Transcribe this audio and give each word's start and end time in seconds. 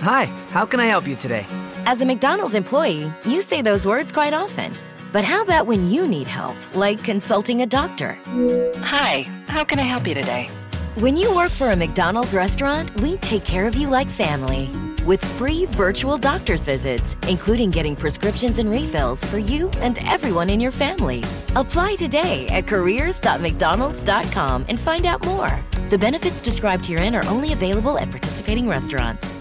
Hi, 0.00 0.26
how 0.50 0.64
can 0.64 0.78
I 0.78 0.86
help 0.86 1.08
you 1.08 1.16
today? 1.16 1.44
As 1.84 2.00
a 2.00 2.06
McDonald's 2.06 2.54
employee, 2.54 3.12
you 3.24 3.42
say 3.42 3.62
those 3.62 3.84
words 3.84 4.12
quite 4.12 4.32
often. 4.32 4.72
But 5.12 5.24
how 5.24 5.42
about 5.42 5.66
when 5.66 5.90
you 5.90 6.06
need 6.06 6.28
help, 6.28 6.56
like 6.76 7.02
consulting 7.02 7.62
a 7.62 7.66
doctor? 7.66 8.16
Hi, 8.78 9.22
how 9.48 9.64
can 9.64 9.80
I 9.80 9.82
help 9.82 10.06
you 10.06 10.14
today? 10.14 10.50
When 11.00 11.16
you 11.16 11.34
work 11.34 11.50
for 11.50 11.72
a 11.72 11.76
McDonald's 11.76 12.32
restaurant, 12.32 12.94
we 13.00 13.16
take 13.16 13.44
care 13.44 13.66
of 13.66 13.74
you 13.74 13.88
like 13.88 14.06
family. 14.06 14.70
With 15.04 15.24
free 15.24 15.64
virtual 15.64 16.16
doctor's 16.16 16.64
visits, 16.64 17.16
including 17.26 17.70
getting 17.70 17.96
prescriptions 17.96 18.60
and 18.60 18.70
refills 18.70 19.24
for 19.24 19.38
you 19.38 19.68
and 19.80 19.98
everyone 20.06 20.48
in 20.48 20.60
your 20.60 20.70
family. 20.70 21.24
Apply 21.56 21.96
today 21.96 22.46
at 22.50 22.68
careers.mcdonalds.com 22.68 24.66
and 24.68 24.78
find 24.78 25.06
out 25.06 25.26
more. 25.26 25.58
The 25.88 25.98
benefits 25.98 26.40
described 26.40 26.86
herein 26.86 27.16
are 27.16 27.26
only 27.26 27.52
available 27.52 27.98
at 27.98 28.10
participating 28.10 28.68
restaurants. 28.68 29.37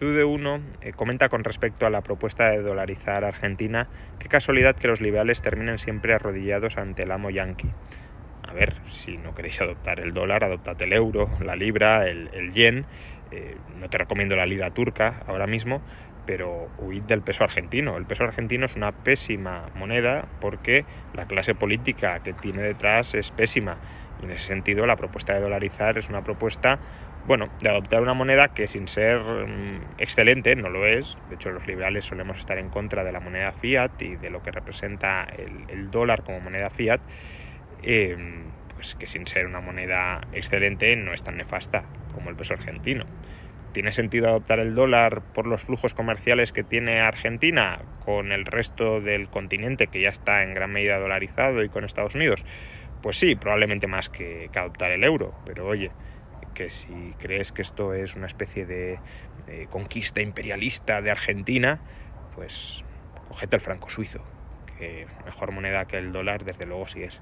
Zude1 0.00 0.60
eh, 0.80 0.92
comenta 0.94 1.28
con 1.28 1.44
respecto 1.44 1.86
a 1.86 1.90
la 1.90 2.00
propuesta 2.00 2.50
de 2.50 2.62
dolarizar 2.62 3.22
Argentina, 3.22 3.88
qué 4.18 4.28
casualidad 4.28 4.74
que 4.74 4.88
los 4.88 5.02
liberales 5.02 5.42
terminen 5.42 5.78
siempre 5.78 6.14
arrodillados 6.14 6.78
ante 6.78 7.02
el 7.02 7.12
amo 7.12 7.28
yanqui. 7.28 7.70
A 8.48 8.54
ver, 8.54 8.80
si 8.86 9.18
no 9.18 9.34
queréis 9.34 9.60
adoptar 9.60 10.00
el 10.00 10.14
dólar, 10.14 10.42
adoptad 10.42 10.80
el 10.80 10.94
euro, 10.94 11.30
la 11.40 11.54
libra, 11.54 12.08
el, 12.08 12.30
el 12.32 12.52
yen. 12.52 12.86
Eh, 13.30 13.56
no 13.78 13.90
te 13.90 13.98
recomiendo 13.98 14.36
la 14.36 14.46
lira 14.46 14.70
turca 14.70 15.22
ahora 15.26 15.46
mismo, 15.46 15.82
pero 16.24 16.70
huid 16.78 17.02
del 17.02 17.20
peso 17.20 17.44
argentino. 17.44 17.98
El 17.98 18.06
peso 18.06 18.24
argentino 18.24 18.64
es 18.64 18.76
una 18.76 18.92
pésima 18.92 19.66
moneda 19.74 20.28
porque 20.40 20.86
la 21.12 21.26
clase 21.26 21.54
política 21.54 22.20
que 22.22 22.32
tiene 22.32 22.62
detrás 22.62 23.14
es 23.14 23.30
pésima. 23.30 23.78
Y 24.20 24.24
en 24.24 24.30
ese 24.32 24.46
sentido 24.46 24.86
la 24.86 24.96
propuesta 24.96 25.34
de 25.34 25.40
dolarizar 25.40 25.98
es 25.98 26.08
una 26.08 26.24
propuesta 26.24 26.80
bueno, 27.30 27.48
de 27.62 27.68
adoptar 27.68 28.02
una 28.02 28.12
moneda 28.12 28.48
que 28.48 28.66
sin 28.66 28.88
ser 28.88 29.20
mm, 29.20 29.98
excelente, 29.98 30.56
no 30.56 30.68
lo 30.68 30.84
es, 30.84 31.16
de 31.28 31.36
hecho 31.36 31.52
los 31.52 31.64
liberales 31.64 32.04
solemos 32.04 32.40
estar 32.40 32.58
en 32.58 32.70
contra 32.70 33.04
de 33.04 33.12
la 33.12 33.20
moneda 33.20 33.52
fiat 33.52 34.02
y 34.02 34.16
de 34.16 34.30
lo 34.30 34.42
que 34.42 34.50
representa 34.50 35.28
el, 35.68 35.92
dólar 35.92 36.24
como 36.24 36.40
moneda 36.40 36.70
fiat, 36.70 37.00
em, 37.84 38.46
pues 38.74 38.96
que 38.96 39.06
sin 39.06 39.28
ser 39.28 39.46
una 39.46 39.60
moneda 39.60 40.22
excelente 40.32 40.96
no 40.96 41.14
es 41.14 41.22
tan 41.22 41.36
nefasta 41.36 41.84
como 42.12 42.30
el 42.30 42.34
peso 42.34 42.54
argentino. 42.54 43.06
¿Tiene 43.70 43.92
sentido 43.92 44.26
adoptar 44.26 44.58
el 44.58 44.74
dólar 44.74 45.22
por 45.32 45.46
los 45.46 45.62
flujos 45.62 45.94
comerciales 45.94 46.50
que 46.50 46.64
tiene 46.64 46.98
Argentina 46.98 47.78
con 48.04 48.32
el 48.32 48.44
resto 48.44 49.00
del 49.00 49.28
continente 49.28 49.86
que 49.86 50.00
ya 50.00 50.08
está 50.08 50.42
en 50.42 50.52
gran 50.52 50.72
medida 50.72 50.98
dolarizado 50.98 51.62
y 51.62 51.68
con 51.68 51.84
Estados 51.84 52.16
Unidos? 52.16 52.44
Pues 53.02 53.16
sí, 53.20 53.36
probablemente 53.36 53.86
más 53.86 54.08
que, 54.08 54.50
que 54.52 54.58
adoptar 54.58 54.90
el 54.90 55.04
euro, 55.04 55.32
pero 55.46 55.68
oye, 55.68 55.92
que 56.54 56.70
si 56.70 57.14
crees 57.18 57.52
que 57.52 57.62
esto 57.62 57.94
es 57.94 58.16
una 58.16 58.26
especie 58.26 58.66
de, 58.66 58.98
conquista 59.70 60.20
imperialista 60.20 61.02
de 61.02 61.10
Argentina, 61.10 61.80
pues 62.34 62.84
cogete 63.28 63.56
el 63.56 63.62
franco 63.62 63.90
suizo, 63.90 64.20
que 64.78 65.06
mejor 65.24 65.52
moneda 65.52 65.86
que 65.86 65.98
el 65.98 66.12
dólar 66.12 66.44
desde 66.44 66.66
luego 66.66 66.86
sí 66.86 67.02
es. 67.02 67.20